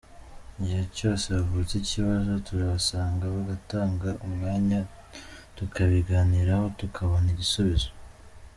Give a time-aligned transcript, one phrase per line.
[0.57, 4.79] Igihe cyose havutse ikibazo turabasanga bagatanga umwanya
[5.55, 7.89] tukabiganiraho tukabona igisubizo.